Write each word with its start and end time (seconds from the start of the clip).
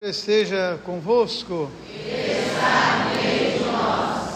Esteja 0.00 0.78
convosco. 0.84 1.68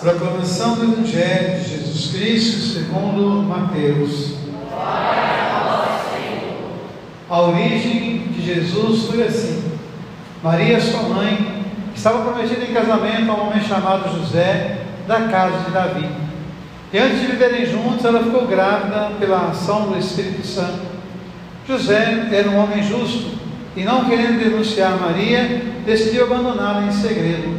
Proclamação 0.01 0.75
do 0.75 0.93
Evangelho 0.93 1.61
de 1.63 1.71
Jesus 1.71 2.11
Cristo 2.11 2.61
segundo 2.81 3.45
Mateus. 3.45 4.35
A 7.31 7.41
origem 7.43 8.27
de 8.33 8.45
Jesus 8.45 9.05
foi 9.05 9.23
assim. 9.23 9.79
Maria, 10.43 10.81
sua 10.81 11.03
mãe, 11.05 11.65
estava 11.95 12.23
prometida 12.29 12.65
em 12.65 12.75
casamento 12.75 13.31
a 13.31 13.35
um 13.35 13.47
homem 13.47 13.63
chamado 13.63 14.19
José, 14.19 14.85
da 15.07 15.29
casa 15.29 15.59
de 15.61 15.71
Davi. 15.71 16.11
E 16.93 16.99
antes 16.99 17.21
de 17.21 17.27
viverem 17.29 17.67
juntos, 17.67 18.05
ela 18.05 18.25
ficou 18.25 18.49
grávida 18.49 19.13
pela 19.21 19.51
ação 19.51 19.93
do 19.93 19.97
Espírito 19.97 20.45
Santo. 20.45 20.83
José 21.69 22.31
era 22.33 22.51
um 22.51 22.59
homem 22.59 22.83
justo 22.83 23.42
e 23.77 23.85
não 23.85 24.05
querendo 24.05 24.39
denunciar 24.39 24.99
Maria, 24.99 25.63
decidiu 25.85 26.25
abandoná-la 26.25 26.87
em 26.87 26.93
segredo. 26.93 27.59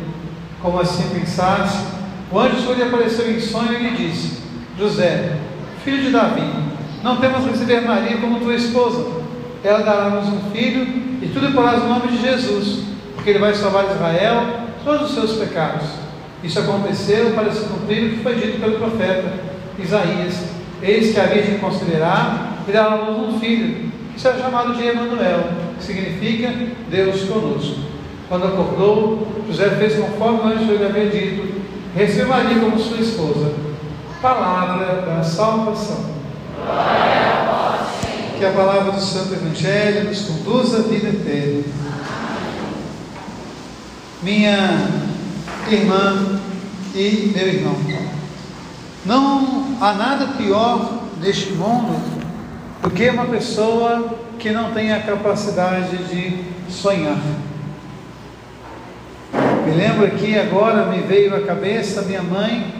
Como 0.62 0.80
assim 0.80 1.10
pensasse, 1.10 1.86
o 2.32 2.40
anjo 2.40 2.74
lhe 2.74 2.84
apareceu 2.84 3.32
em 3.32 3.40
sonho 3.40 3.74
e 3.74 3.84
lhe 3.84 3.98
disse: 3.98 4.42
José, 4.78 5.38
filho 5.84 6.04
de 6.04 6.12
Davi, 6.12 6.50
não 7.04 7.18
temos 7.18 7.46
receber 7.46 7.82
Maria 7.82 8.18
como 8.18 8.40
tua 8.40 8.56
esposa. 8.56 9.24
Ela 9.64 9.80
dará-nos 9.80 10.28
um 10.28 10.52
filho 10.52 10.86
e 11.22 11.32
tudo 11.34 11.54
porás 11.54 11.82
o 11.84 11.88
nome 11.88 12.08
de 12.10 12.22
Jesus, 12.22 12.84
porque 13.16 13.32
ele 13.32 13.40
vai 13.40 13.54
salvar 13.54 13.86
Israel 13.86 14.46
todos 14.84 15.10
os 15.10 15.16
seus 15.16 15.34
pecados. 15.38 15.84
Isso 16.44 16.60
aconteceu 16.60 17.32
para 17.32 17.52
se 17.52 17.66
cumprir 17.66 18.06
o 18.06 18.10
que 18.12 18.24
foi 18.24 18.36
dito 18.36 18.60
pelo 18.60 18.78
profeta 18.78 19.34
Isaías: 19.80 20.36
Eis 20.82 21.14
que 21.14 21.20
a 21.20 21.26
Virgem 21.26 21.58
considerará 21.58 22.58
e 22.68 22.72
dará 22.72 22.92
a 22.92 22.96
luz 22.96 23.34
um 23.34 23.40
filho, 23.40 23.90
que 24.14 24.22
será 24.22 24.38
chamado 24.38 24.76
de 24.76 24.86
Emanuel 24.86 25.73
que 25.84 25.94
significa 25.94 26.54
Deus 26.90 27.24
conosco. 27.24 27.82
Quando 28.30 28.48
acordou, 28.48 29.28
José 29.48 29.70
fez 29.72 29.96
conforme 29.96 30.40
o 30.40 30.46
anjo 30.46 30.76
lhe 30.76 30.86
havia 30.86 31.10
dito, 31.10 31.62
recebeu 31.94 32.30
Maria 32.30 32.60
como 32.60 32.80
sua 32.80 32.98
esposa. 32.98 33.54
Palavra 34.22 35.02
da 35.02 35.24
salvação. 35.24 36.14
Glória 36.56 37.42
a 37.42 37.78
vós, 37.78 38.40
Que 38.40 38.46
a 38.46 38.52
palavra 38.52 38.94
do 38.94 39.02
Santo 39.02 39.34
Evangelho 39.34 40.06
nos 40.06 40.22
conduza 40.22 40.80
à 40.80 40.82
vida 40.84 41.10
eterna. 41.10 41.64
Minha 44.22 44.88
irmã 45.70 46.40
e 46.96 47.34
meu 47.36 47.48
irmão, 47.48 47.76
não 49.06 49.78
há 49.82 49.94
nada 49.94 50.28
pior 50.38 51.04
neste 51.22 51.52
mundo 51.52 52.02
do 52.82 52.90
que 52.90 53.10
uma 53.10 53.26
pessoa 53.26 54.23
que 54.40 54.52
não 54.52 54.72
tem 54.72 54.92
a 54.92 55.00
capacidade 55.02 55.98
de 55.98 56.44
sonhar. 56.70 57.18
Me 59.66 59.72
lembro 59.72 60.06
aqui 60.06 60.38
agora, 60.38 60.86
me 60.88 61.00
veio 61.02 61.36
à 61.36 61.42
cabeça 61.42 62.02
minha 62.04 62.22
mãe, 62.22 62.74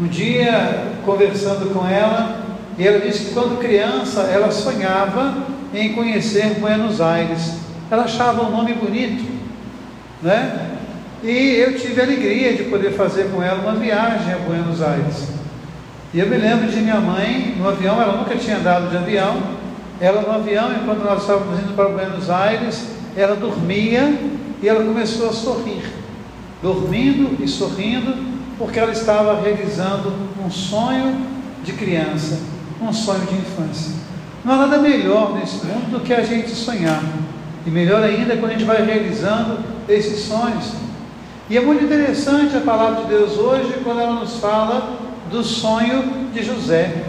um 0.00 0.06
dia 0.06 0.92
conversando 1.04 1.72
com 1.72 1.86
ela, 1.86 2.40
e 2.76 2.86
ela 2.86 3.00
disse 3.00 3.26
que 3.26 3.34
quando 3.34 3.58
criança 3.58 4.22
ela 4.22 4.50
sonhava 4.50 5.46
em 5.72 5.92
conhecer 5.92 6.54
Buenos 6.60 7.00
Aires. 7.00 7.54
Ela 7.90 8.04
achava 8.04 8.42
um 8.42 8.50
nome 8.50 8.74
bonito, 8.74 9.24
né? 10.22 10.72
E 11.22 11.56
eu 11.56 11.78
tive 11.78 12.00
a 12.00 12.04
alegria 12.04 12.54
de 12.54 12.64
poder 12.64 12.92
fazer 12.92 13.30
com 13.30 13.42
ela 13.42 13.60
uma 13.62 13.74
viagem 13.74 14.32
a 14.32 14.38
Buenos 14.38 14.82
Aires. 14.82 15.28
E 16.12 16.18
eu 16.18 16.28
me 16.28 16.36
lembro 16.36 16.68
de 16.68 16.80
minha 16.80 17.00
mãe 17.00 17.54
no 17.58 17.68
avião, 17.68 18.00
ela 18.00 18.16
nunca 18.16 18.36
tinha 18.36 18.56
andado 18.56 18.90
de 18.90 18.96
avião, 18.96 19.40
ela 20.00 20.20
no 20.22 20.32
avião, 20.32 20.70
enquanto 20.72 21.02
nós 21.02 21.22
estávamos 21.22 21.58
indo 21.60 21.74
para 21.74 21.88
Buenos 21.88 22.28
Aires, 22.28 22.86
ela 23.16 23.34
dormia 23.34 24.14
e 24.62 24.68
ela 24.68 24.84
começou 24.84 25.30
a 25.30 25.32
sorrir, 25.32 25.82
dormindo 26.62 27.42
e 27.42 27.48
sorrindo, 27.48 28.14
porque 28.58 28.78
ela 28.78 28.92
estava 28.92 29.40
realizando 29.40 30.12
um 30.44 30.50
sonho 30.50 31.16
de 31.64 31.72
criança, 31.72 32.40
um 32.80 32.92
sonho 32.92 33.26
de 33.26 33.34
infância. 33.34 33.92
Não 34.44 34.54
há 34.54 34.58
nada 34.58 34.78
melhor 34.78 35.34
nesse 35.34 35.64
mundo 35.64 35.90
do 35.90 36.00
que 36.00 36.12
a 36.12 36.22
gente 36.22 36.50
sonhar, 36.50 37.02
e 37.66 37.70
melhor 37.70 38.02
ainda 38.02 38.36
quando 38.36 38.50
a 38.50 38.54
gente 38.54 38.64
vai 38.64 38.84
realizando 38.84 39.58
esses 39.88 40.20
sonhos. 40.20 40.72
E 41.48 41.56
é 41.56 41.60
muito 41.60 41.84
interessante 41.84 42.56
a 42.56 42.60
palavra 42.60 43.02
de 43.02 43.08
Deus 43.08 43.38
hoje 43.38 43.80
quando 43.82 44.00
ela 44.00 44.20
nos 44.20 44.36
fala 44.36 44.98
do 45.30 45.42
sonho 45.42 46.28
de 46.32 46.42
José. 46.42 47.04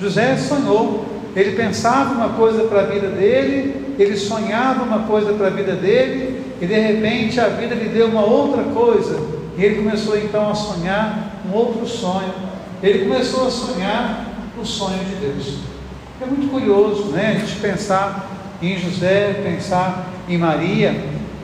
José 0.00 0.36
sonhou 0.36 1.17
ele 1.38 1.52
pensava 1.52 2.14
uma 2.14 2.30
coisa 2.30 2.64
para 2.64 2.80
a 2.80 2.86
vida 2.86 3.08
dele, 3.08 3.94
ele 3.96 4.16
sonhava 4.16 4.82
uma 4.82 5.06
coisa 5.06 5.32
para 5.34 5.46
a 5.46 5.50
vida 5.50 5.72
dele, 5.72 6.42
e 6.60 6.66
de 6.66 6.74
repente 6.74 7.38
a 7.38 7.46
vida 7.46 7.76
lhe 7.76 7.88
deu 7.90 8.08
uma 8.08 8.24
outra 8.24 8.64
coisa, 8.64 9.20
e 9.56 9.64
ele 9.64 9.76
começou 9.76 10.18
então 10.18 10.50
a 10.50 10.54
sonhar 10.54 11.42
um 11.48 11.56
outro 11.56 11.86
sonho. 11.86 12.34
Ele 12.82 13.06
começou 13.06 13.46
a 13.46 13.50
sonhar 13.50 14.26
o 14.60 14.64
sonho 14.64 14.98
de 15.04 15.14
Deus. 15.14 15.58
É 16.20 16.26
muito 16.26 16.50
curioso, 16.50 17.04
né? 17.12 17.36
A 17.36 17.38
gente 17.38 17.60
pensar 17.60 18.28
em 18.60 18.76
José, 18.76 19.40
pensar 19.44 20.08
em 20.28 20.36
Maria. 20.36 21.00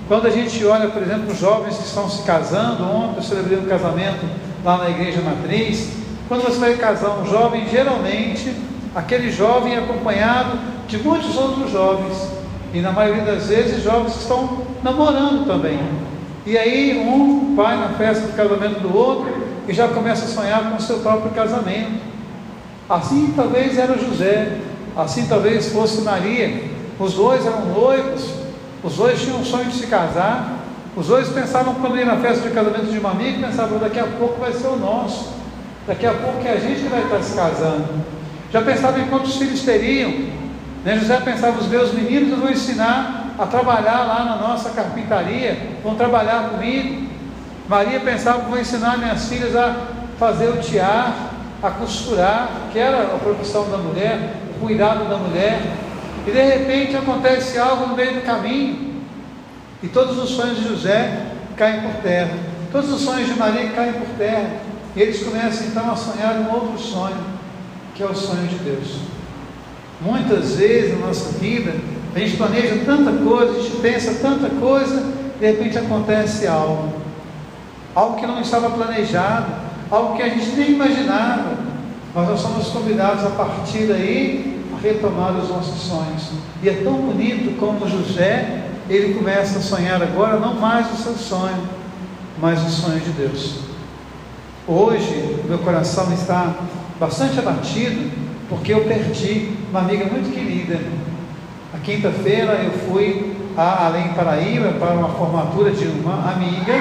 Quando 0.08 0.26
a 0.26 0.30
gente 0.30 0.64
olha, 0.64 0.88
por 0.88 1.02
exemplo, 1.02 1.32
os 1.32 1.38
jovens 1.38 1.76
que 1.76 1.84
estão 1.84 2.10
se 2.10 2.24
casando, 2.24 2.82
ontem 2.82 3.18
eu 3.18 3.22
celebrei 3.22 3.58
um 3.58 3.66
casamento 3.66 4.26
lá 4.64 4.78
na 4.78 4.90
igreja 4.90 5.20
matriz. 5.20 5.90
Quando 6.28 6.42
você 6.42 6.58
vai 6.58 6.74
casar 6.74 7.20
um 7.20 7.26
jovem, 7.26 7.68
geralmente 7.68 8.52
aquele 8.94 9.30
jovem 9.30 9.76
acompanhado 9.76 10.58
de 10.86 10.98
muitos 10.98 11.36
outros 11.36 11.70
jovens, 11.70 12.28
e 12.72 12.80
na 12.80 12.92
maioria 12.92 13.22
das 13.22 13.46
vezes 13.46 13.82
jovens 13.82 14.14
que 14.14 14.18
estão 14.20 14.62
namorando 14.82 15.46
também. 15.46 15.78
E 16.46 16.58
aí 16.58 16.98
um 16.98 17.54
vai 17.56 17.76
na 17.76 17.90
festa 17.90 18.26
do 18.26 18.36
casamento 18.36 18.80
do 18.80 18.96
outro 18.96 19.32
e 19.66 19.72
já 19.72 19.88
começa 19.88 20.24
a 20.24 20.28
sonhar 20.28 20.70
com 20.70 20.76
o 20.76 20.80
seu 20.80 20.98
próprio 20.98 21.30
casamento. 21.30 22.02
Assim 22.88 23.32
talvez 23.34 23.78
era 23.78 23.96
José, 23.96 24.58
assim 24.96 25.26
talvez 25.26 25.72
fosse 25.72 26.02
Maria. 26.02 26.64
Os 26.98 27.14
dois 27.14 27.46
eram 27.46 27.66
noivos, 27.66 28.28
os 28.82 28.96
dois 28.96 29.20
tinham 29.20 29.38
um 29.38 29.44
sonho 29.44 29.66
de 29.66 29.76
se 29.76 29.86
casar, 29.86 30.58
os 30.96 31.06
dois 31.06 31.28
pensavam 31.28 31.74
quando 31.74 31.96
ia 31.96 32.04
na 32.04 32.16
festa 32.16 32.46
de 32.46 32.54
casamento 32.54 32.92
de 32.92 32.98
uma 32.98 33.10
amiga, 33.10 33.46
pensavam 33.46 33.78
daqui 33.78 33.98
a 33.98 34.06
pouco 34.06 34.40
vai 34.40 34.52
ser 34.52 34.68
o 34.68 34.76
nosso, 34.76 35.32
daqui 35.86 36.06
a 36.06 36.12
pouco 36.12 36.46
é 36.46 36.52
a 36.52 36.56
gente 36.56 36.82
que 36.82 36.88
vai 36.88 37.02
estar 37.02 37.22
se 37.22 37.34
casando. 37.34 37.88
Já 38.54 38.62
pensava 38.62 39.00
em 39.00 39.06
quantos 39.06 39.34
filhos 39.34 39.62
teriam. 39.62 40.12
Né? 40.84 40.96
José 40.96 41.18
pensava, 41.24 41.58
os 41.58 41.66
meus 41.66 41.92
meninos 41.92 42.38
vou 42.38 42.48
ensinar 42.48 43.34
a 43.36 43.46
trabalhar 43.46 44.04
lá 44.04 44.24
na 44.24 44.36
nossa 44.36 44.70
carpintaria, 44.70 45.58
vão 45.82 45.96
trabalhar 45.96 46.50
comigo. 46.50 47.08
Maria 47.68 47.98
pensava, 47.98 48.42
vou 48.42 48.56
ensinar 48.56 48.96
minhas 48.96 49.28
filhas 49.28 49.56
a 49.56 49.74
fazer 50.20 50.50
o 50.50 50.60
tiar, 50.60 51.32
a 51.60 51.68
costurar, 51.68 52.48
que 52.72 52.78
era 52.78 53.02
a 53.02 53.18
profissão 53.18 53.68
da 53.68 53.76
mulher, 53.76 54.36
o 54.54 54.60
cuidado 54.60 55.08
da 55.08 55.16
mulher. 55.16 55.60
E 56.24 56.30
de 56.30 56.40
repente 56.40 56.96
acontece 56.96 57.58
algo 57.58 57.88
no 57.88 57.96
meio 57.96 58.14
do 58.14 58.24
caminho, 58.24 59.02
e 59.82 59.88
todos 59.88 60.16
os 60.16 60.30
sonhos 60.30 60.58
de 60.58 60.68
José 60.68 61.26
caem 61.56 61.80
por 61.80 61.94
terra, 62.02 62.38
todos 62.70 62.88
os 62.92 63.00
sonhos 63.00 63.26
de 63.26 63.34
Maria 63.34 63.70
caem 63.70 63.94
por 63.94 64.06
terra, 64.16 64.48
e 64.94 65.02
eles 65.02 65.24
começam 65.24 65.66
então 65.66 65.90
a 65.90 65.96
sonhar 65.96 66.36
um 66.36 66.54
outro 66.54 66.78
sonho 66.78 67.34
que 67.94 68.02
é 68.02 68.06
o 68.06 68.14
sonho 68.14 68.48
de 68.48 68.56
Deus. 68.56 68.98
Muitas 70.00 70.56
vezes 70.56 70.98
na 70.98 71.06
nossa 71.06 71.38
vida, 71.38 71.74
a 72.14 72.18
gente 72.18 72.36
planeja 72.36 72.82
tanta 72.84 73.12
coisa, 73.12 73.58
a 73.58 73.62
gente 73.62 73.76
pensa 73.76 74.14
tanta 74.20 74.50
coisa, 74.50 75.12
de 75.38 75.46
repente 75.46 75.78
acontece 75.78 76.46
algo, 76.46 76.92
algo 77.94 78.16
que 78.16 78.26
não 78.26 78.40
estava 78.40 78.70
planejado, 78.70 79.46
algo 79.90 80.16
que 80.16 80.22
a 80.22 80.28
gente 80.28 80.56
nem 80.56 80.72
imaginava, 80.72 81.56
mas 82.14 82.28
nós 82.28 82.40
somos 82.40 82.68
convidados 82.68 83.24
a 83.24 83.30
partir 83.30 83.86
daí 83.86 84.62
a 84.76 84.80
retomar 84.80 85.36
os 85.36 85.48
nossos 85.48 85.80
sonhos. 85.82 86.30
E 86.62 86.68
é 86.68 86.82
tão 86.82 86.94
bonito 86.94 87.58
como 87.58 87.88
José, 87.88 88.64
ele 88.88 89.14
começa 89.14 89.58
a 89.58 89.62
sonhar 89.62 90.02
agora 90.02 90.38
não 90.38 90.54
mais 90.54 90.92
o 90.92 90.96
seu 90.96 91.14
sonho, 91.14 91.68
mas 92.40 92.60
o 92.62 92.70
sonho 92.70 93.00
de 93.00 93.10
Deus. 93.10 93.60
Hoje, 94.66 95.42
meu 95.46 95.58
coração 95.58 96.12
está 96.12 96.54
bastante 96.98 97.38
abatido, 97.38 98.10
porque 98.48 98.72
eu 98.72 98.84
perdi 98.84 99.50
uma 99.70 99.80
amiga 99.80 100.04
muito 100.06 100.32
querida. 100.32 100.80
Na 101.72 101.80
quinta-feira 101.80 102.52
eu 102.64 102.70
fui 102.88 103.34
a 103.56 103.86
Além 103.86 104.08
Paraíba 104.14 104.72
para 104.78 104.94
uma 104.94 105.08
formatura 105.10 105.70
de 105.70 105.86
uma 105.86 106.32
amiga, 106.32 106.72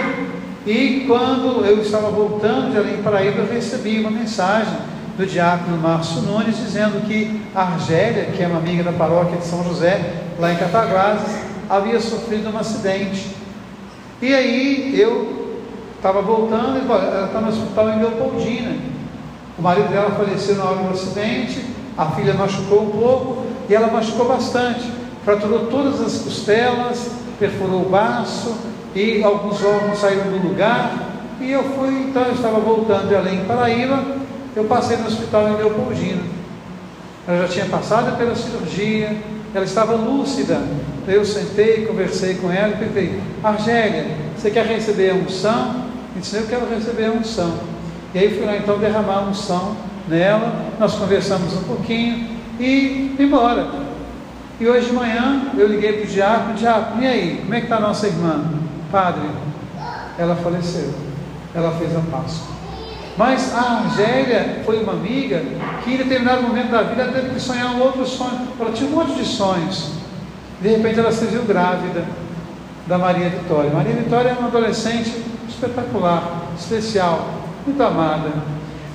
e 0.66 1.06
quando 1.08 1.66
eu 1.66 1.82
estava 1.82 2.10
voltando 2.10 2.72
de 2.72 2.78
Além 2.78 2.98
Paraíba, 3.04 3.40
eu 3.40 3.54
recebi 3.54 4.00
uma 4.00 4.12
mensagem 4.12 4.74
do 5.18 5.26
diácono 5.26 5.78
Márcio 5.78 6.22
Nunes 6.22 6.58
dizendo 6.58 7.06
que 7.06 7.42
a 7.54 7.62
Argélia, 7.62 8.26
que 8.26 8.42
é 8.42 8.48
uma 8.48 8.60
amiga 8.60 8.84
da 8.84 8.92
paróquia 8.92 9.38
de 9.38 9.46
São 9.46 9.64
José, 9.64 10.24
lá 10.40 10.52
em 10.52 10.56
Cataguases, 10.56 11.36
havia 11.70 12.00
sofrido 12.00 12.50
um 12.50 12.58
acidente. 12.58 13.36
E 14.22 14.34
aí 14.34 15.00
eu 15.00 15.60
estava 15.96 16.22
voltando, 16.22 16.80
ela 16.90 17.26
está 17.26 17.42
no 17.42 17.50
hospital 17.50 17.90
em 17.90 18.00
Leopoldina. 18.00 18.93
O 19.58 19.62
marido 19.62 19.90
dela 19.90 20.12
faleceu 20.12 20.56
na 20.56 20.64
hora 20.66 20.84
do 20.84 20.90
acidente, 20.90 21.64
a 21.98 22.08
filha 22.08 22.34
machucou 22.34 22.84
um 22.84 22.90
pouco 22.90 23.46
e 23.70 23.76
ela 23.76 23.88
machucou 23.88 24.28
bastante. 24.28 24.92
Fraturou 25.24 25.68
todas 25.68 26.02
as 26.02 26.20
costelas, 26.20 27.12
perfurou 27.40 27.84
o 27.84 27.90
baço 27.90 28.56
e 28.96 29.24
alguns 29.24 29.64
órgãos 29.64 30.00
saíram 30.00 30.32
do 30.32 30.48
lugar. 30.48 31.12
E 31.40 31.52
eu 31.52 31.64
fui, 31.64 32.08
então 32.10 32.24
eu 32.24 32.34
estava 32.34 32.60
voltando 32.60 33.08
de 33.08 33.16
Além 33.16 33.46
Paraíba, 33.46 34.04
eu 34.56 34.64
passei 34.66 34.98
no 34.98 35.08
hospital 35.08 35.50
em 35.50 35.56
Leopoldina. 35.58 36.22
Ela 37.28 37.44
já 37.44 37.48
tinha 37.48 37.66
passado 37.66 38.18
pela 38.18 38.36
cirurgia, 38.36 39.16
ela 39.54 39.66
estava 39.66 39.94
lúcida. 39.94 40.62
Eu 41.08 41.24
sentei, 41.26 41.86
conversei 41.86 42.36
com 42.36 42.52
ela 42.52 42.74
e 42.74 42.78
perguntei, 42.78 43.22
Argélia, 43.44 44.08
você 44.36 44.50
quer 44.50 44.66
receber 44.66 45.12
a 45.12 45.16
unção? 45.16 45.84
E 46.16 46.20
disse, 46.20 46.38
eu 46.38 46.48
quero 46.48 46.68
receber 46.70 47.06
a 47.06 47.12
unção. 47.12 47.73
E 48.14 48.20
aí 48.20 48.30
fui 48.30 48.46
lá 48.46 48.56
então 48.56 48.78
derramar 48.78 49.20
a 49.20 49.22
unção 49.22 49.76
nela, 50.08 50.54
nós 50.80 50.94
conversamos 50.96 51.54
um 51.54 51.64
pouquinho 51.64 52.38
e 52.60 53.14
fui 53.16 53.26
embora. 53.26 53.68
E 54.60 54.68
hoje 54.68 54.88
de 54.88 54.94
manhã 54.94 55.52
eu 55.58 55.68
liguei 55.68 55.94
para 55.94 56.04
o 56.04 56.08
diácono, 56.08 56.54
diácono, 56.54 57.04
e 57.04 57.08
aí, 57.08 57.38
como 57.42 57.54
é 57.54 57.58
que 57.60 57.66
está 57.66 57.78
a 57.78 57.82
nossa 57.82 58.08
irmã? 58.08 58.44
Padre, 58.92 59.28
ela 60.18 60.36
faleceu, 60.36 60.94
ela 61.56 61.72
fez 61.72 61.96
a 61.96 62.00
Páscoa. 62.00 62.54
Mas 63.18 63.54
a 63.54 63.84
Argélia 63.84 64.62
foi 64.66 64.82
uma 64.82 64.94
amiga 64.94 65.44
que 65.84 65.94
em 65.94 65.98
determinado 65.98 66.44
momento 66.44 66.72
da 66.72 66.82
vida 66.84 67.06
teve 67.06 67.30
que 67.30 67.40
sonhar 67.40 67.76
um 67.76 67.82
outro 67.82 68.06
sonho. 68.06 68.48
Ela 68.60 68.72
tinha 68.72 68.90
um 68.90 68.94
monte 68.94 69.14
de 69.14 69.26
sonhos. 69.26 69.92
De 70.62 70.70
repente 70.70 71.00
ela 71.00 71.12
se 71.12 71.26
viu 71.26 71.44
grávida 71.44 72.06
da 72.88 72.98
Maria 72.98 73.30
Vitória. 73.30 73.72
Maria 73.72 73.94
Vitória 73.94 74.30
é 74.30 74.34
uma 74.34 74.48
adolescente 74.48 75.14
espetacular, 75.48 76.42
especial, 76.58 77.43
muito 77.66 77.82
amada. 77.82 78.30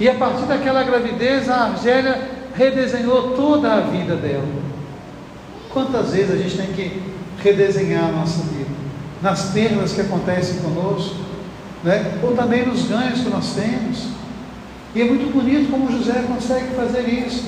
E 0.01 0.09
a 0.09 0.15
partir 0.15 0.45
daquela 0.45 0.83
gravidez, 0.83 1.49
a 1.49 1.65
Argélia 1.65 2.21
redesenhou 2.55 3.35
toda 3.35 3.73
a 3.73 3.81
vida 3.81 4.17
dela. 4.17 4.49
Quantas 5.71 6.13
vezes 6.13 6.33
a 6.33 6.37
gente 6.37 6.57
tem 6.57 6.67
que 6.69 7.03
redesenhar 7.43 8.05
a 8.05 8.13
nossa 8.13 8.43
vida? 8.43 8.71
Nas 9.23 9.51
perdas 9.51 9.93
que 9.93 10.01
acontecem 10.01 10.61
conosco, 10.61 11.17
né? 11.83 12.19
ou 12.23 12.35
também 12.35 12.67
nos 12.67 12.85
ganhos 12.85 13.21
que 13.21 13.29
nós 13.29 13.55
temos. 13.55 14.09
E 14.95 15.03
é 15.03 15.05
muito 15.05 15.33
bonito 15.33 15.71
como 15.71 15.91
José 15.91 16.25
consegue 16.27 16.75
fazer 16.75 17.03
isso. 17.09 17.45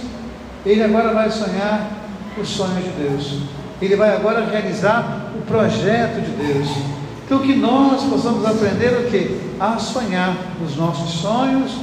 Ele 0.64 0.82
agora 0.82 1.12
vai 1.12 1.31
sonhar 1.31 1.90
os 2.40 2.49
sonhos 2.49 2.84
de 2.84 2.90
Deus. 2.90 3.40
Ele 3.81 3.96
vai 3.96 4.14
agora 4.14 4.44
realizar 4.44 5.32
o 5.34 5.43
projeto 5.43 6.20
de 6.20 6.31
Deus. 6.32 6.69
Então 7.31 7.43
que 7.43 7.55
nós 7.55 8.03
possamos 8.03 8.44
aprender 8.44 8.88
o 8.88 9.09
que? 9.09 9.41
A 9.61 9.79
sonhar 9.79 10.37
os 10.67 10.75
nossos 10.75 11.21
sonhos, 11.21 11.77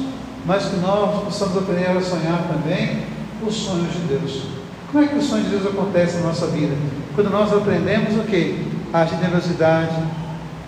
mas 0.46 0.66
que 0.66 0.76
nós 0.76 1.24
possamos 1.24 1.58
aprender 1.58 1.88
a 1.88 2.02
sonhar 2.02 2.50
também 2.50 3.04
os 3.42 3.56
sonhos 3.56 3.94
de 3.94 4.00
Deus. 4.10 4.44
Como 4.92 5.06
é 5.06 5.08
que 5.08 5.16
os 5.16 5.24
sonhos 5.24 5.46
de 5.46 5.52
Deus 5.52 5.68
acontecem 5.68 6.20
na 6.20 6.28
nossa 6.28 6.48
vida? 6.48 6.76
Quando 7.16 7.30
nós 7.30 7.54
aprendemos 7.54 8.18
o 8.18 8.24
que? 8.28 8.62
A 8.92 9.06
generosidade, 9.06 9.96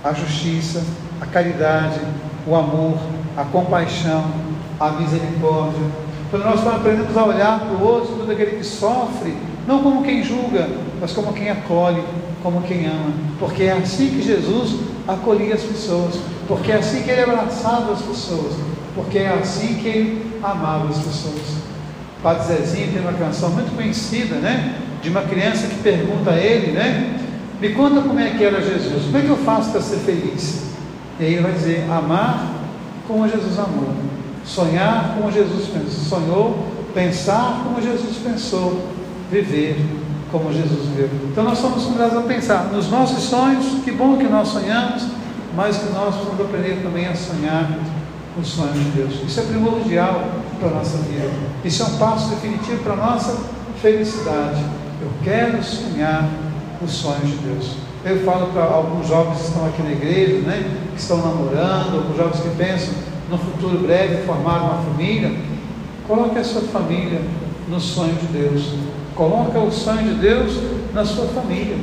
a 0.01 0.13
justiça, 0.13 0.81
a 1.19 1.25
caridade, 1.25 1.99
o 2.47 2.55
amor, 2.55 2.97
a 3.35 3.43
compaixão, 3.43 4.31
a 4.79 4.91
misericórdia. 4.91 5.87
Quando 6.31 6.45
nós 6.45 6.65
aprendemos 6.65 7.17
a 7.17 7.25
olhar 7.25 7.59
para 7.59 7.75
o 7.75 7.83
outro, 7.85 8.15
todo 8.15 8.31
aquele 8.31 8.55
que 8.55 8.63
sofre, 8.63 9.35
não 9.67 9.83
como 9.83 10.03
quem 10.03 10.23
julga, 10.23 10.69
mas 11.01 11.11
como 11.11 11.33
quem 11.33 11.49
acolhe, 11.49 12.01
como 12.41 12.61
quem 12.61 12.85
ama. 12.85 13.13
Porque 13.39 13.63
é 13.63 13.73
assim 13.73 14.09
que 14.09 14.21
Jesus 14.21 14.79
acolhia 15.07 15.55
as 15.55 15.63
pessoas, 15.63 16.15
porque 16.47 16.71
é 16.71 16.75
assim 16.75 17.03
que 17.03 17.09
ele 17.09 17.21
abraçava 17.21 17.93
as 17.93 18.01
pessoas, 18.01 18.53
porque 18.95 19.17
é 19.17 19.29
assim 19.29 19.75
que 19.75 19.87
ele 19.87 20.31
amava 20.43 20.89
as 20.89 20.97
pessoas. 20.97 21.59
O 22.19 22.21
Padre 22.21 22.43
Zezinho 22.47 22.91
tem 22.91 23.01
uma 23.01 23.13
canção 23.13 23.49
muito 23.51 23.75
conhecida, 23.75 24.35
né? 24.35 24.75
De 25.01 25.09
uma 25.09 25.21
criança 25.21 25.67
que 25.67 25.75
pergunta 25.75 26.31
a 26.31 26.37
ele, 26.37 26.71
né? 26.71 27.17
Me 27.61 27.69
conta 27.69 28.01
como 28.01 28.19
é 28.19 28.29
que 28.31 28.43
era 28.43 28.61
Jesus, 28.61 29.05
como 29.05 29.17
é 29.17 29.21
que 29.21 29.29
eu 29.29 29.37
faço 29.37 29.71
para 29.71 29.81
ser 29.81 29.97
feliz? 29.97 30.63
E 31.19 31.25
aí 31.25 31.33
ele 31.33 31.41
vai 31.41 31.51
dizer: 31.51 31.85
amar 31.89 32.55
como 33.07 33.27
Jesus 33.27 33.57
amou, 33.57 33.93
sonhar 34.45 35.15
como 35.17 35.31
Jesus 35.31 35.67
sonhou, 36.07 36.67
pensar 36.93 37.61
como 37.63 37.81
Jesus 37.81 38.17
pensou, 38.17 38.81
viver 39.31 39.77
como 40.31 40.53
Jesus 40.53 40.87
viveu. 40.87 41.09
Então 41.31 41.43
nós 41.43 41.57
somos 41.57 41.83
convidados 41.83 42.17
a 42.17 42.21
pensar 42.21 42.69
nos 42.71 42.89
nossos 42.89 43.23
sonhos, 43.23 43.83
que 43.83 43.91
bom 43.91 44.17
que 44.17 44.25
nós 44.25 44.47
sonhamos, 44.49 45.03
mas 45.55 45.77
que 45.77 45.91
nós 45.91 46.15
precisamos 46.15 46.41
aprender 46.41 46.81
também 46.83 47.07
a 47.07 47.15
sonhar 47.15 47.69
os 48.39 48.47
sonhos 48.47 48.77
de 48.77 48.91
Deus. 48.91 49.13
Isso 49.25 49.39
é 49.39 49.43
primordial 49.43 50.23
para 50.59 50.69
a 50.69 50.73
nossa 50.75 50.97
vida. 50.97 51.29
Isso 51.63 51.83
é 51.83 51.85
um 51.85 51.97
passo 51.97 52.29
definitivo 52.29 52.83
para 52.83 52.93
a 52.93 52.97
nossa 52.97 53.37
felicidade. 53.81 54.63
Eu 55.01 55.09
quero 55.23 55.63
sonhar 55.63 56.29
os 56.81 56.91
sonhos 56.91 57.29
de 57.29 57.37
Deus. 57.37 57.75
Eu 58.05 58.23
falo 58.23 58.47
para 58.53 58.63
alguns 58.63 59.07
jovens 59.07 59.39
que 59.39 59.47
estão 59.47 59.65
aqui 59.65 59.81
na 59.81 59.91
igreja, 59.91 60.39
né, 60.47 60.63
que 60.93 61.01
estão 61.01 61.17
namorando, 61.17 61.97
alguns 61.97 62.15
jovens 62.15 62.39
que 62.39 62.49
pensam 62.55 62.93
no 63.29 63.37
futuro 63.37 63.79
breve 63.79 64.25
formar 64.25 64.63
uma 64.63 64.83
família, 64.83 65.35
coloque 66.07 66.39
a 66.39 66.43
sua 66.43 66.61
família 66.61 67.21
no 67.69 67.79
sonho 67.79 68.15
de 68.15 68.27
Deus. 68.27 68.73
Coloque 69.15 69.57
o 69.57 69.71
sonho 69.71 70.13
de 70.13 70.13
Deus 70.15 70.53
na 70.93 71.05
sua 71.05 71.27
família. 71.27 71.77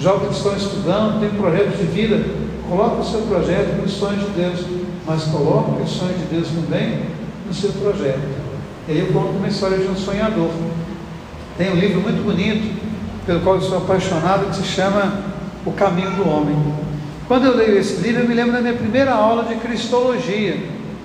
Jovens 0.00 0.28
que 0.28 0.34
estão 0.36 0.56
estudando, 0.56 1.20
têm 1.20 1.30
projetos 1.30 1.78
de 1.78 1.86
vida, 1.86 2.24
coloque 2.68 3.00
o 3.00 3.04
seu 3.04 3.20
projeto 3.22 3.80
no 3.80 3.88
sonho 3.88 4.18
de 4.18 4.30
Deus, 4.30 4.60
mas 5.06 5.24
coloque 5.24 5.82
o 5.82 5.86
sonho 5.86 6.14
de 6.14 6.24
Deus 6.34 6.48
também 6.48 7.00
no 7.46 7.52
seu 7.52 7.70
projeto. 7.72 8.20
E 8.86 8.92
aí 8.92 8.98
eu 9.00 9.08
conto 9.08 9.36
uma 9.36 9.48
história 9.48 9.76
de 9.76 9.86
um 9.86 9.96
sonhador. 9.96 10.50
Tem 11.58 11.72
um 11.72 11.76
livro 11.76 12.00
muito 12.00 12.22
bonito, 12.24 12.80
pelo 13.26 13.40
qual 13.40 13.56
eu 13.56 13.62
sou 13.62 13.78
apaixonado, 13.78 14.48
que 14.50 14.56
se 14.56 14.64
chama 14.64 15.12
o 15.66 15.72
Caminho 15.72 16.12
do 16.12 16.28
Homem. 16.28 16.56
Quando 17.26 17.46
eu 17.46 17.56
leio 17.56 17.76
esse 17.76 18.00
livro, 18.00 18.22
eu 18.22 18.28
me 18.28 18.34
lembro 18.34 18.52
da 18.52 18.60
minha 18.60 18.74
primeira 18.74 19.12
aula 19.12 19.44
de 19.44 19.56
Cristologia. 19.56 20.56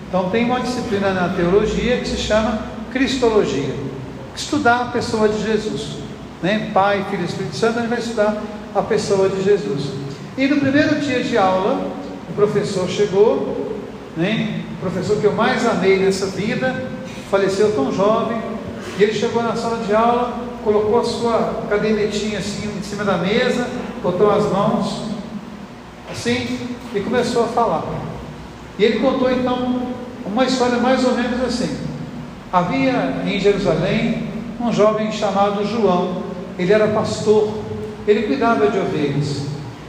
Então, 0.08 0.30
tem 0.30 0.46
uma 0.46 0.60
disciplina 0.60 1.12
na 1.12 1.30
teologia 1.30 1.98
que 1.98 2.08
se 2.08 2.18
chama 2.18 2.60
Cristologia 2.92 3.93
estudar 4.36 4.82
a 4.82 4.86
pessoa 4.86 5.28
de 5.30 5.42
Jesus. 5.44 5.98
Né? 6.42 6.72
Pai, 6.74 7.06
Filho 7.10 7.22
e 7.22 7.26
Espírito 7.26 7.56
Santo, 7.56 7.80
a 7.80 7.82
gente 7.82 7.90
vai 7.90 8.00
estudar 8.00 8.42
a 8.76 8.82
pessoa 8.82 9.30
de 9.30 9.44
Jesus. 9.44 9.92
E 10.38 10.48
no 10.48 10.60
primeiro 10.60 11.00
dia 11.00 11.24
de 11.24 11.38
aula, 11.38 11.92
o 12.30 12.34
professor 12.34 12.90
chegou, 12.90 13.78
né? 14.18 14.64
o 14.78 14.82
professor 14.82 15.18
que 15.18 15.26
eu 15.26 15.34
mais 15.34 15.66
amei 15.66 15.98
nessa 15.98 16.26
vida, 16.28 16.84
faleceu 17.30 17.74
tão 17.74 17.94
jovem, 17.94 18.42
e 18.98 19.04
ele 19.04 19.14
chegou 19.14 19.42
na 19.42 19.56
sala 19.56 19.84
de 19.84 19.94
aula, 19.94 20.34
colocou 20.64 21.00
a 21.00 21.04
sua 21.04 21.64
cadernetinha 21.70 22.40
assim 22.40 22.70
em 22.78 22.84
cima 22.84 23.04
da 23.04 23.18
mesa, 23.18 23.68
botou 24.02 24.32
as 24.32 24.44
mãos 24.52 25.04
assim 26.12 26.60
e 26.94 27.00
começou 27.00 27.44
a 27.44 27.48
falar. 27.48 27.84
E 28.78 28.84
ele 28.84 29.00
contou 29.00 29.32
então 29.32 29.88
uma 30.26 30.46
história 30.46 30.78
mais 30.78 31.04
ou 31.06 31.14
menos 31.14 31.44
assim. 31.44 31.83
Havia 32.54 33.24
em 33.26 33.40
Jerusalém 33.40 34.28
um 34.62 34.72
jovem 34.72 35.12
chamado 35.12 35.66
João, 35.66 36.22
ele 36.60 36.72
era 36.72 36.90
pastor, 36.90 37.52
ele 38.08 38.28
cuidava 38.28 38.68
de 38.68 38.78
ovelhas. 38.78 39.48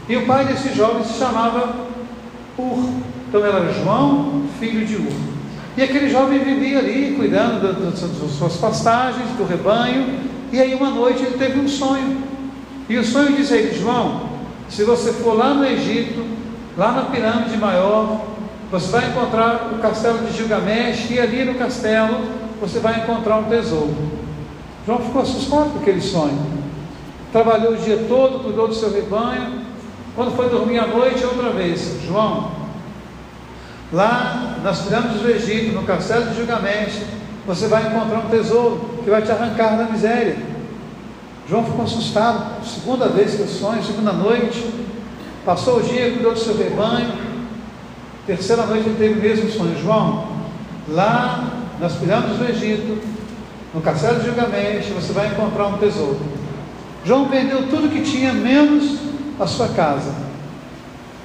E 0.08 0.16
o 0.16 0.24
pai 0.24 0.46
desse 0.46 0.74
jovem 0.74 1.04
se 1.04 1.18
chamava 1.18 1.74
Ur. 2.56 2.88
Então 3.28 3.44
era 3.44 3.70
João, 3.70 4.44
filho 4.58 4.86
de 4.86 4.96
Ur. 4.96 5.12
E 5.76 5.82
aquele 5.82 6.08
jovem 6.08 6.38
vivia 6.38 6.78
ali, 6.78 7.14
cuidando 7.14 7.60
das 7.60 8.32
suas 8.32 8.56
pastagens, 8.56 9.28
do 9.36 9.44
rebanho. 9.44 10.20
E 10.50 10.58
aí 10.58 10.74
uma 10.74 10.88
noite 10.88 11.22
ele 11.22 11.36
teve 11.36 11.60
um 11.60 11.68
sonho. 11.68 12.16
E 12.88 12.96
o 12.96 13.04
sonho 13.04 13.36
diz 13.36 13.52
a 13.52 13.56
ele, 13.56 13.78
João, 13.78 14.22
se 14.70 14.84
você 14.84 15.12
for 15.12 15.36
lá 15.36 15.52
no 15.52 15.66
Egito, 15.66 16.24
lá 16.78 16.92
na 16.92 17.02
pirâmide 17.02 17.58
maior, 17.58 18.24
você 18.70 18.90
vai 18.90 19.10
encontrar 19.10 19.70
o 19.74 19.78
castelo 19.80 20.24
de 20.26 20.34
Gilgamesh 20.34 21.10
e 21.10 21.20
ali 21.20 21.44
no 21.44 21.56
castelo 21.56 22.43
você 22.60 22.78
vai 22.78 23.00
encontrar 23.00 23.38
um 23.38 23.44
tesouro. 23.44 23.94
João 24.86 24.98
ficou 24.98 25.22
assustado 25.22 25.72
com 25.72 25.78
aquele 25.80 26.00
sonho. 26.00 26.38
Trabalhou 27.32 27.72
o 27.72 27.76
dia 27.76 28.04
todo, 28.08 28.44
cuidou 28.44 28.68
do 28.68 28.74
seu 28.74 28.92
rebanho. 28.92 29.64
Quando 30.14 30.36
foi 30.36 30.48
dormir 30.48 30.78
à 30.78 30.86
noite, 30.86 31.24
outra 31.24 31.50
vez, 31.50 31.96
João, 32.06 32.52
lá 33.92 34.58
nas 34.62 34.82
pirâmides 34.82 35.20
do 35.20 35.30
Egito, 35.30 35.74
no 35.74 35.82
castelo 35.82 36.26
de 36.26 36.36
Gilgamesh, 36.36 37.02
você 37.46 37.66
vai 37.66 37.88
encontrar 37.88 38.20
um 38.20 38.28
tesouro 38.28 39.00
que 39.02 39.10
vai 39.10 39.22
te 39.22 39.32
arrancar 39.32 39.76
da 39.76 39.84
miséria. 39.84 40.36
João 41.48 41.64
ficou 41.64 41.84
assustado, 41.84 42.64
segunda 42.64 43.08
vez 43.08 43.34
que 43.34 43.40
eu 43.40 43.48
sonho, 43.48 43.82
segunda 43.82 44.12
noite, 44.12 44.64
passou 45.44 45.78
o 45.78 45.82
dia, 45.82 46.12
cuidou 46.12 46.32
do 46.32 46.38
seu 46.38 46.56
rebanho, 46.56 47.12
terceira 48.26 48.64
noite 48.64 48.88
ele 48.88 48.96
teve 48.96 49.18
o 49.18 49.22
mesmo 49.22 49.50
sonho. 49.50 49.76
João, 49.82 50.28
lá 50.88 51.53
nas 51.80 51.94
pirâmides 51.94 52.38
do 52.38 52.44
Egito, 52.44 53.02
no 53.74 53.80
castelo 53.80 54.20
de 54.20 54.26
Gilgamesh, 54.26 54.86
você 54.94 55.12
vai 55.12 55.28
encontrar 55.28 55.66
um 55.66 55.78
tesouro. 55.78 56.20
João 57.04 57.28
vendeu 57.28 57.68
tudo 57.68 57.90
que 57.90 58.02
tinha, 58.02 58.32
menos 58.32 58.98
a 59.38 59.46
sua 59.46 59.68
casa. 59.68 60.12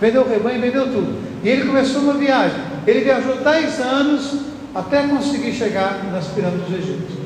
Vendeu 0.02 0.24
o 0.24 0.30
rebanho, 0.30 0.60
vendeu 0.60 0.86
tudo. 0.86 1.22
E 1.44 1.50
ele 1.50 1.66
começou 1.66 2.02
uma 2.02 2.14
viagem. 2.14 2.60
Ele 2.88 3.02
viajou 3.02 3.38
10 3.38 3.80
anos 3.82 4.40
até 4.74 5.04
conseguir 5.04 5.54
chegar 5.54 6.04
nas 6.12 6.28
pirâmides 6.28 6.68
do 6.68 6.76
Egito. 6.76 7.20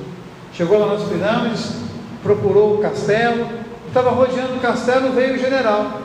Chegou 0.54 0.78
lá 0.78 0.94
nas 0.94 1.04
pirâmides, 1.04 1.72
procurou 2.22 2.76
o 2.76 2.78
castelo, 2.80 3.48
estava 3.88 4.12
rodeando 4.12 4.56
o 4.56 4.60
castelo, 4.60 5.14
veio 5.14 5.36
o 5.36 5.40
general. 5.40 6.02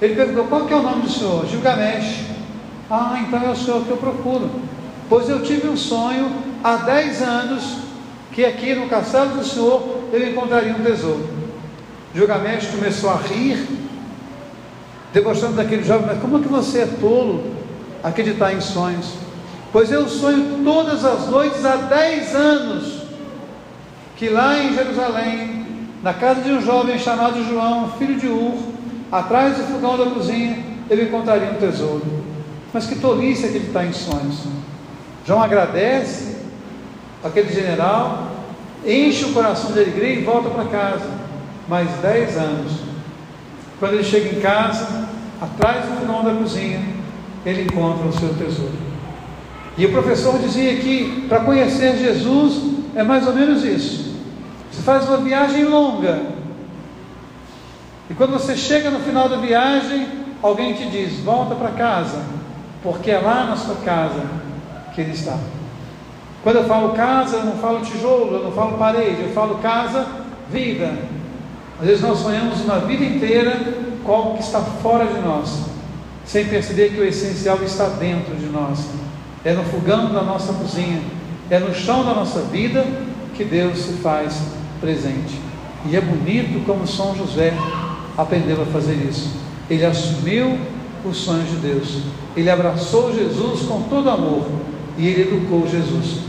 Ele 0.00 0.14
perguntou: 0.14 0.44
qual 0.44 0.66
que 0.66 0.72
é 0.72 0.76
o 0.76 0.82
nome 0.82 1.02
do 1.02 1.10
senhor? 1.10 1.46
Gilgamesh. 1.46 2.26
Ah, 2.90 3.18
então 3.20 3.42
é 3.42 3.50
o 3.50 3.56
senhor 3.56 3.84
que 3.84 3.90
eu 3.90 3.96
procuro. 3.96 4.48
Pois 5.08 5.28
eu 5.28 5.42
tive 5.42 5.68
um 5.68 5.76
sonho 5.76 6.30
há 6.62 6.76
10 6.76 7.22
anos 7.22 7.78
que 8.32 8.44
aqui 8.44 8.74
no 8.74 8.88
castelo 8.88 9.36
do 9.36 9.44
senhor 9.44 10.00
eu 10.12 10.28
encontraria 10.28 10.74
um 10.74 10.82
tesouro. 10.82 11.28
Gilgamesh 12.14 12.66
começou 12.68 13.10
a 13.10 13.16
rir, 13.16 13.66
demonstrando 15.12 15.54
daquele 15.54 15.84
jovem, 15.84 16.06
mas 16.06 16.20
como 16.20 16.38
é 16.38 16.40
que 16.40 16.48
você 16.48 16.80
é 16.80 16.86
tolo 16.86 17.54
acreditar 18.02 18.52
em 18.52 18.60
sonhos? 18.60 19.12
Pois 19.72 19.90
eu 19.92 20.08
sonho 20.08 20.62
todas 20.64 21.04
as 21.04 21.28
noites 21.28 21.64
há 21.64 21.76
10 21.76 22.34
anos 22.34 22.96
que 24.16 24.28
lá 24.30 24.58
em 24.58 24.74
Jerusalém, 24.74 25.66
na 26.02 26.14
casa 26.14 26.40
de 26.40 26.50
um 26.50 26.60
jovem 26.60 26.98
chamado 26.98 27.44
João, 27.44 27.92
filho 27.98 28.18
de 28.18 28.26
Ur, 28.26 28.56
atrás 29.12 29.58
do 29.58 29.64
fogão 29.64 29.98
da 29.98 30.06
cozinha, 30.06 30.58
ele 30.88 31.04
encontraria 31.04 31.50
um 31.50 31.56
tesouro. 31.56 32.02
Mas 32.72 32.86
que 32.86 32.96
tolice 32.96 33.46
acreditar 33.46 33.84
em 33.84 33.92
sonhos. 33.92 34.44
João 35.26 35.42
agradece 35.42 36.36
aquele 37.24 37.52
general, 37.52 38.28
enche 38.86 39.24
o 39.24 39.32
coração 39.32 39.72
de 39.72 39.80
alegria 39.80 40.20
e 40.20 40.22
volta 40.22 40.48
para 40.50 40.66
casa. 40.66 41.10
Mais 41.68 41.90
dez 42.00 42.36
anos. 42.36 42.72
Quando 43.80 43.94
ele 43.94 44.04
chega 44.04 44.36
em 44.36 44.40
casa, 44.40 45.08
atrás 45.40 45.84
do 45.84 45.98
fogão 45.98 46.22
da 46.22 46.32
cozinha, 46.32 46.80
ele 47.44 47.62
encontra 47.62 48.06
o 48.06 48.12
seu 48.12 48.32
tesouro. 48.34 48.72
E 49.76 49.84
o 49.84 49.90
professor 49.90 50.38
dizia 50.38 50.76
que 50.76 51.26
para 51.28 51.40
conhecer 51.40 51.96
Jesus 51.96 52.76
é 52.94 53.02
mais 53.02 53.26
ou 53.26 53.34
menos 53.34 53.64
isso. 53.64 54.14
Você 54.70 54.80
faz 54.82 55.08
uma 55.08 55.18
viagem 55.18 55.64
longa. 55.64 56.22
E 58.08 58.14
quando 58.14 58.32
você 58.32 58.56
chega 58.56 58.90
no 58.90 59.00
final 59.00 59.28
da 59.28 59.38
viagem, 59.38 60.06
alguém 60.40 60.72
te 60.74 60.88
diz: 60.88 61.18
volta 61.18 61.56
para 61.56 61.70
casa, 61.70 62.22
porque 62.80 63.10
é 63.10 63.18
lá 63.18 63.44
na 63.44 63.56
sua 63.56 63.74
casa 63.84 64.45
que 64.96 65.02
ele 65.02 65.12
está. 65.12 65.38
Quando 66.42 66.56
eu 66.56 66.64
falo 66.64 66.94
casa, 66.94 67.36
eu 67.36 67.44
não 67.44 67.58
falo 67.58 67.80
tijolo, 67.80 68.34
eu 68.36 68.44
não 68.44 68.52
falo 68.52 68.76
parede, 68.76 69.22
eu 69.22 69.32
falo 69.32 69.58
casa, 69.58 70.06
vida. 70.50 70.92
Às 71.78 71.86
vezes 71.86 72.02
nós 72.02 72.18
sonhamos 72.18 72.60
uma 72.62 72.80
vida 72.80 73.04
inteira 73.04 73.60
com 74.02 74.12
algo 74.12 74.34
que 74.38 74.42
está 74.42 74.60
fora 74.60 75.06
de 75.06 75.20
nós, 75.20 75.66
sem 76.24 76.46
perceber 76.46 76.90
que 76.90 77.00
o 77.00 77.04
essencial 77.04 77.58
está 77.62 77.88
dentro 77.90 78.34
de 78.34 78.46
nós 78.46 78.84
é 79.46 79.52
no 79.52 79.62
fogão 79.62 80.12
da 80.12 80.22
nossa 80.22 80.52
cozinha, 80.54 81.00
é 81.48 81.60
no 81.60 81.72
chão 81.72 82.04
da 82.04 82.12
nossa 82.12 82.40
vida 82.40 82.84
que 83.32 83.44
Deus 83.44 83.78
se 83.78 83.92
faz 83.94 84.42
presente. 84.80 85.40
E 85.88 85.94
é 85.94 86.00
bonito 86.00 86.66
como 86.66 86.84
São 86.84 87.14
José 87.14 87.54
aprendeu 88.18 88.60
a 88.60 88.66
fazer 88.66 88.94
isso. 88.94 89.36
Ele 89.70 89.86
assumiu 89.86 90.58
os 91.04 91.18
sonhos 91.18 91.48
de 91.48 91.56
Deus, 91.58 91.98
ele 92.36 92.50
abraçou 92.50 93.14
Jesus 93.14 93.62
com 93.68 93.82
todo 93.82 94.10
amor 94.10 94.46
e 94.96 95.06
ele 95.06 95.22
educou 95.22 95.68
Jesus. 95.68 96.20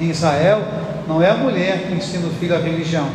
Em 0.00 0.10
Israel, 0.10 0.62
não 1.08 1.22
é 1.22 1.30
a 1.30 1.36
mulher 1.36 1.86
que 1.86 1.94
ensina 1.94 2.26
o 2.26 2.30
filho 2.30 2.54
a 2.54 2.58
religião, 2.58 3.08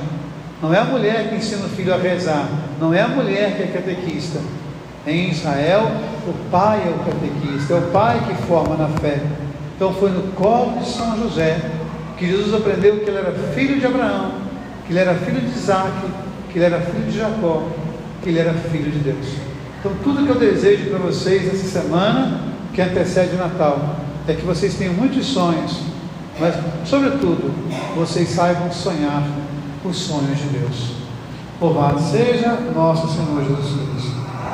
não 0.61 0.73
é 0.73 0.79
a 0.79 0.83
mulher 0.83 1.29
que 1.29 1.35
ensina 1.35 1.65
o 1.65 1.69
filho 1.69 1.93
a 1.93 1.97
rezar, 1.97 2.47
não 2.79 2.93
é 2.93 3.01
a 3.01 3.07
mulher 3.07 3.55
que 3.55 3.63
é 3.63 3.67
catequista, 3.67 4.39
em 5.05 5.31
Israel, 5.31 5.89
o 6.27 6.33
pai 6.51 6.83
é 6.85 6.89
o 6.89 6.99
catequista, 6.99 7.73
é 7.73 7.77
o 7.77 7.81
pai 7.91 8.21
que 8.27 8.35
forma 8.45 8.75
na 8.75 8.87
fé. 8.99 9.19
Então 9.75 9.91
foi 9.93 10.11
no 10.11 10.31
colo 10.33 10.77
de 10.79 10.87
São 10.87 11.17
José 11.17 11.59
que 12.17 12.27
Jesus 12.27 12.53
aprendeu 12.53 12.99
que 12.99 13.09
ele 13.09 13.17
era 13.17 13.31
filho 13.55 13.79
de 13.79 13.85
Abraão, 13.87 14.31
que 14.85 14.93
ele 14.93 14.99
era 14.99 15.15
filho 15.15 15.41
de 15.41 15.57
Isaac, 15.57 15.91
que 16.51 16.59
ele 16.59 16.65
era 16.65 16.79
filho 16.81 17.05
de 17.05 17.17
Jacó, 17.17 17.63
que 18.21 18.29
ele 18.29 18.37
era 18.37 18.53
filho 18.53 18.91
de 18.91 18.99
Deus. 18.99 19.25
Então 19.79 19.91
tudo 20.03 20.23
que 20.23 20.29
eu 20.29 20.35
desejo 20.35 20.91
para 20.91 20.99
vocês 20.99 21.51
essa 21.51 21.81
semana, 21.81 22.39
que 22.71 22.79
antecede 22.79 23.33
o 23.33 23.39
Natal, 23.39 23.95
é 24.27 24.33
que 24.33 24.45
vocês 24.45 24.75
tenham 24.75 24.93
muitos 24.93 25.25
sonhos, 25.27 25.79
mas 26.39 26.55
sobretudo 26.85 27.51
vocês 27.95 28.29
saibam 28.29 28.71
sonhar 28.71 29.23
os 29.83 29.97
sonhos 29.97 30.37
de 30.37 30.47
Deus. 30.59 30.91
Louvado 31.59 31.99
seja 32.01 32.57
nosso 32.73 33.07
Senhor 33.07 33.43
Jesus 33.43 33.89
Cristo. 33.89 34.11